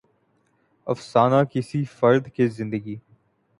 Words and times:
افسانہ 0.87 1.43
کسی 1.51 1.83
فرد 1.89 2.27
کے 2.27 2.47
زندگی 2.47 2.95